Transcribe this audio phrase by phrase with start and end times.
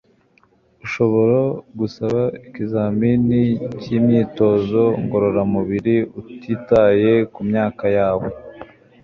[0.75, 1.39] Urashobora
[1.79, 3.41] gusaba ikizamini
[3.81, 8.27] cyimyitozo ngororamubiri utitaye kumyaka yawe.